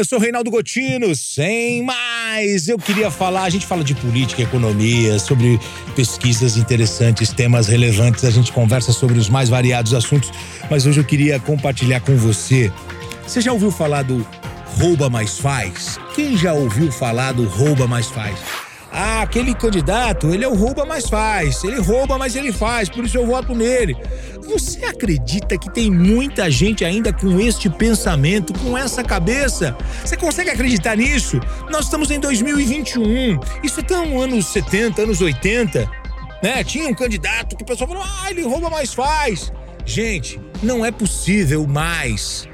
[0.00, 2.68] eu sou Reinaldo Gotino, sem mais.
[2.68, 5.60] Eu queria falar, a gente fala de política, economia, sobre
[5.94, 10.32] pesquisas interessantes, temas relevantes, a gente conversa sobre os mais variados assuntos,
[10.70, 12.72] mas hoje eu queria compartilhar com você.
[13.26, 14.26] Você já ouviu falar do
[14.78, 15.98] rouba mais faz?
[16.14, 18.59] Quem já ouviu falar do rouba mais faz?
[19.02, 21.64] Ah, aquele candidato, ele é o rouba mais faz.
[21.64, 23.96] Ele rouba, mas ele faz, por isso eu voto nele.
[24.44, 29.74] Você acredita que tem muita gente ainda com este pensamento, com essa cabeça?
[30.04, 31.40] Você consegue acreditar nisso?
[31.70, 33.40] Nós estamos em 2021.
[33.62, 35.90] Isso é tão anos 70, anos 80.
[36.42, 36.62] Né?
[36.62, 39.50] Tinha um candidato que o pessoal falou: ah, ele rouba, mais faz.
[39.86, 42.49] Gente, não é possível mais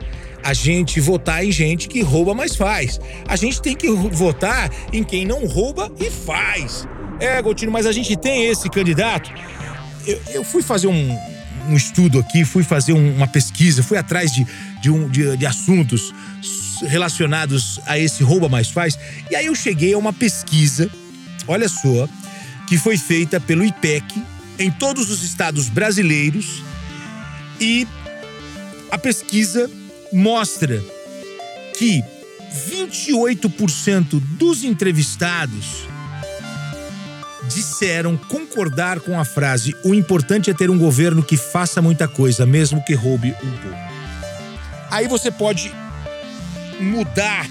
[0.46, 3.00] a gente votar em gente que rouba, mas faz.
[3.27, 6.86] A gente tem que votar em quem não rouba e faz.
[7.19, 9.28] É, Gotino, mas a gente tem esse candidato.
[10.06, 11.19] Eu, eu fui fazer um,
[11.69, 14.46] um, estudo aqui, fui fazer um, uma pesquisa, fui atrás de,
[14.80, 16.14] de, um, de, de assuntos
[16.83, 18.97] relacionados a esse rouba mais faz.
[19.28, 20.88] E aí eu cheguei a uma pesquisa,
[21.48, 22.08] olha só,
[22.69, 24.22] que foi feita pelo IPEC
[24.60, 26.62] em todos os estados brasileiros
[27.60, 27.84] e
[28.92, 29.69] a pesquisa
[30.17, 30.83] mostra
[31.77, 32.03] que
[32.70, 35.86] 28% dos entrevistados
[37.45, 42.47] disseram concordar com a frase: o importante é ter um governo que faça muita coisa,
[42.47, 43.77] mesmo que roube um pouco.
[44.91, 45.70] Aí você pode
[46.81, 47.47] mudar,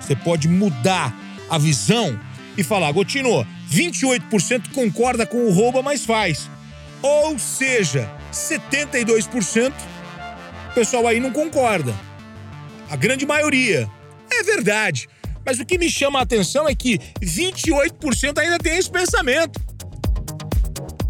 [0.00, 1.12] você pode mudar
[1.50, 2.18] a visão
[2.56, 6.48] e falar: Gotino, 28% concorda com o rouba, mas faz.
[7.02, 9.72] Ou seja, 72%
[10.70, 11.94] o pessoal aí não concorda.
[12.90, 13.88] A grande maioria.
[14.30, 15.08] É verdade.
[15.44, 19.60] Mas o que me chama a atenção é que 28% ainda tem esse pensamento.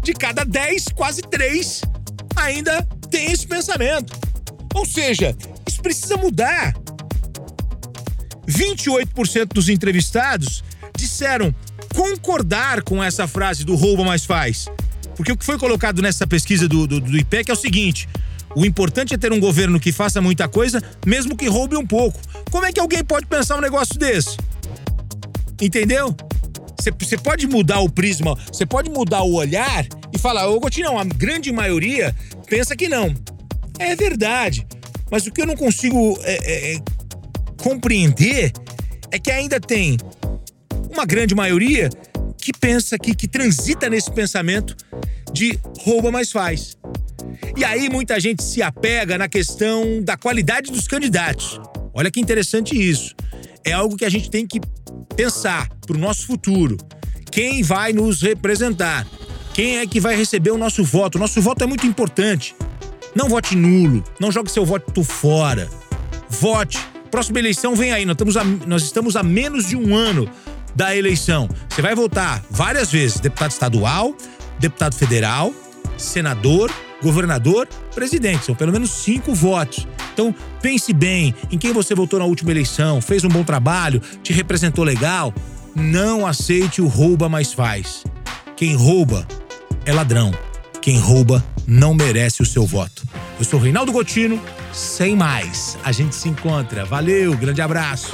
[0.01, 1.81] De cada 10, quase 3
[2.35, 4.17] ainda tem esse pensamento.
[4.73, 5.35] Ou seja,
[5.67, 6.73] isso precisa mudar.
[8.47, 10.63] 28% dos entrevistados
[10.95, 11.53] disseram
[11.93, 14.67] concordar com essa frase do rouba mais faz.
[15.15, 18.07] Porque o que foi colocado nessa pesquisa do, do, do IPEC é o seguinte:
[18.55, 22.19] o importante é ter um governo que faça muita coisa, mesmo que roube um pouco.
[22.51, 24.37] Como é que alguém pode pensar um negócio desse?
[25.61, 26.15] Entendeu?
[26.99, 31.03] Você pode mudar o prisma, você pode mudar o olhar e falar, ô Gotinho, a
[31.03, 32.15] grande maioria
[32.47, 33.13] pensa que não.
[33.77, 34.65] É verdade.
[35.11, 36.79] Mas o que eu não consigo é, é, é,
[37.57, 38.53] compreender
[39.11, 39.97] é que ainda tem
[40.89, 41.89] uma grande maioria
[42.37, 44.75] que pensa que, que transita nesse pensamento
[45.33, 46.78] de rouba mais faz.
[47.59, 51.59] E aí muita gente se apega na questão da qualidade dos candidatos.
[51.93, 53.13] Olha que interessante isso.
[53.65, 54.61] É algo que a gente tem que
[55.13, 56.77] pensar para o nosso futuro.
[57.29, 59.05] Quem vai nos representar?
[59.53, 61.15] Quem é que vai receber o nosso voto?
[61.15, 62.55] O nosso voto é muito importante.
[63.13, 65.69] Não vote nulo, não jogue seu voto fora.
[66.29, 66.79] Vote.
[67.11, 70.29] Próxima eleição vem aí, nós estamos a, nós estamos a menos de um ano
[70.73, 71.49] da eleição.
[71.67, 74.15] Você vai votar várias vezes: deputado estadual,
[74.61, 75.53] deputado federal,
[75.97, 76.71] senador
[77.01, 78.45] governador, presidente.
[78.45, 79.87] São pelo menos cinco votos.
[80.13, 84.33] Então, pense bem em quem você votou na última eleição, fez um bom trabalho, te
[84.33, 85.33] representou legal.
[85.75, 88.03] Não aceite o rouba mais faz.
[88.55, 89.25] Quem rouba
[89.85, 90.33] é ladrão.
[90.81, 93.03] Quem rouba não merece o seu voto.
[93.37, 94.41] Eu sou Reinaldo Gotino,
[94.73, 95.77] sem mais.
[95.83, 96.83] A gente se encontra.
[96.85, 98.13] Valeu, grande abraço.